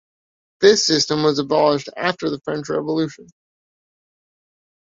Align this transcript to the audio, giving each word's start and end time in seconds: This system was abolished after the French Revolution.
This 0.61 0.83
system 0.83 1.21
was 1.21 1.37
abolished 1.37 1.89
after 1.95 2.31
the 2.31 2.39
French 2.39 2.69
Revolution. 2.69 3.27